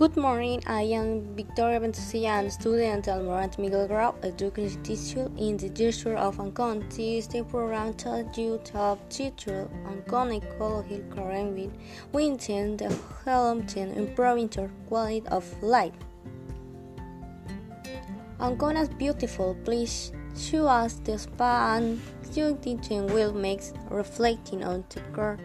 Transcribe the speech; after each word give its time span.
Good 0.00 0.16
morning, 0.16 0.62
I 0.66 0.80
am 0.96 1.36
Victoria 1.36 1.78
Ventosian, 1.78 2.50
student 2.50 3.06
at 3.06 3.22
Morant 3.22 3.58
Miguel 3.58 3.86
Grau, 3.86 4.14
education 4.22 4.82
teacher 4.82 5.30
in 5.36 5.58
the 5.58 5.68
District 5.68 6.18
of 6.18 6.38
Ancon. 6.38 6.88
This 6.88 7.26
the 7.26 7.44
program 7.44 7.92
taught 7.92 8.34
you 8.38 8.58
to 8.64 8.72
help 8.72 9.10
teacher 9.10 9.68
Ancon 9.84 10.42
ecology 10.42 11.04
current 11.10 11.70
we 12.14 12.24
intend 12.24 12.78
to 12.78 12.88
help 13.26 13.66
to 13.66 13.80
improving 13.80 14.48
the 14.48 14.70
quality 14.88 15.22
of 15.28 15.44
life. 15.62 15.92
Ancon 18.38 18.80
is 18.80 18.88
beautiful, 18.88 19.54
please 19.66 20.12
show 20.34 20.66
us 20.66 20.94
the 21.04 21.18
spa 21.18 21.76
and 21.76 22.00
your 22.32 22.56
teaching 22.56 23.06
will 23.08 23.34
make 23.34 23.60
reflecting 23.90 24.64
on 24.64 24.82
the 24.88 25.00
car. 25.12 25.36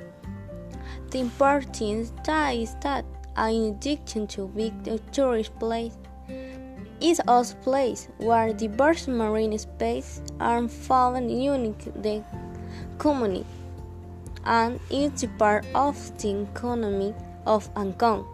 The 1.12 1.20
important 1.20 1.76
thing 1.76 2.00
is 2.00 2.76
that 2.84 3.04
in 3.38 3.74
addition 3.74 4.28
to 4.28 4.48
big 4.48 4.74
tourist 5.12 5.58
place, 5.60 5.98
is 7.02 7.22
also 7.28 7.56
a 7.56 7.64
place 7.64 8.08
where 8.18 8.54
diverse 8.54 9.08
marine 9.08 9.58
species 9.58 10.22
are 10.40 10.68
found 10.68 11.30
unique 11.30 11.86
the 12.02 12.24
community 12.98 13.46
and 14.46 14.80
it's 14.90 15.26
part 15.38 15.66
of 15.74 15.96
the 16.20 16.42
economy 16.44 17.14
of 17.46 17.74
Ancon. 17.74 18.26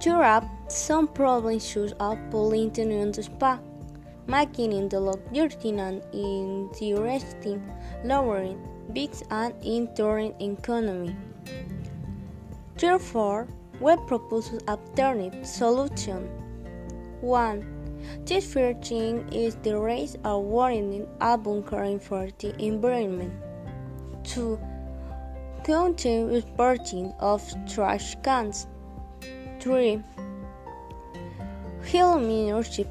To 0.00 0.16
wrap, 0.16 0.44
some 0.68 1.06
problems 1.06 1.66
shows 1.66 1.92
up 2.00 2.18
polluting 2.30 2.90
in 2.90 3.12
the 3.12 3.22
spa, 3.22 3.58
making 4.26 4.72
it 4.72 4.90
the 4.90 5.00
luxury 5.00 5.78
and 5.78 6.02
interesting, 6.12 7.62
lowering 8.04 8.58
big 8.92 9.10
and 9.30 9.54
in 9.62 9.94
touring 9.94 10.34
economy. 10.40 11.14
Therefore, 12.76 13.46
we 13.80 13.96
propose 14.06 14.52
alternative 14.68 15.46
solution. 15.46 16.28
1. 17.22 17.80
This 18.24 18.52
first 18.52 18.88
thing 18.88 19.26
is 19.32 19.56
the 19.56 19.78
raise 19.78 20.16
of 20.24 20.44
warning 20.44 21.06
about 21.20 21.66
caring 21.68 21.98
for 21.98 22.28
the 22.38 22.54
environment. 22.62 23.32
2. 24.24 24.58
Continue 25.64 26.34
reporting 26.34 27.12
of 27.20 27.42
trash 27.66 28.14
cans. 28.22 28.66
3. 29.60 30.02
Help 31.90 32.22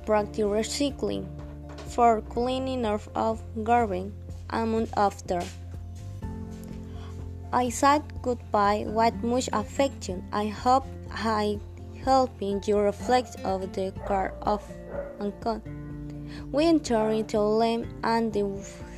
practice 0.05 0.45
recycling. 0.45 1.27
4. 1.87 2.21
Cleaning 2.29 2.85
of 2.85 3.43
garbage, 3.63 4.11
among 4.49 4.87
after. 4.97 5.41
I 7.51 7.69
said 7.69 8.03
goodbye 8.21 8.85
with 8.87 9.23
much 9.23 9.49
affection. 9.53 10.23
I 10.31 10.47
hope 10.47 10.85
I 11.11 11.59
helping 12.05 12.61
you 12.67 12.77
reflect 12.77 13.37
of 13.43 13.73
the 13.73 13.91
car 14.05 14.35
of 14.43 14.63
Ancon. 15.19 15.61
We 16.51 16.65
enter 16.65 17.09
into 17.09 17.41
lame 17.41 17.87
and 18.03 18.31
the 18.31 18.45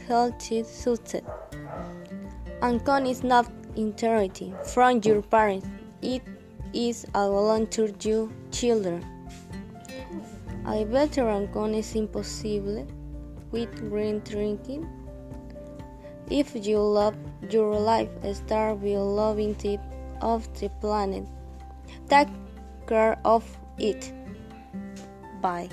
healthy 0.06 0.64
suited. 0.64 1.24
Ancon 2.62 3.10
is 3.10 3.24
not 3.24 3.50
entirety 3.78 4.54
from 4.66 5.00
your 5.04 5.22
parents. 5.22 5.68
It 6.02 6.22
is 6.74 7.06
a 7.16 7.30
volunteer 7.30 7.90
you 8.02 8.34
children. 8.52 9.06
A 10.68 10.84
better 10.84 11.24
Ancon 11.24 11.74
is 11.74 11.96
impossible 11.96 12.86
with 13.52 13.74
green 13.90 14.20
drinking. 14.20 14.88
If 16.30 16.66
you 16.66 16.80
love 16.80 17.16
your 17.50 17.80
life, 17.80 18.10
start 18.34 18.80
with 18.80 18.98
loving 18.98 19.56
it 19.64 19.80
of 20.22 20.48
the 20.60 20.70
planet. 20.80 21.26
Take 22.10 22.30
care 22.88 23.20
of 23.26 23.44
it. 23.78 24.14
Bye. 25.42 25.70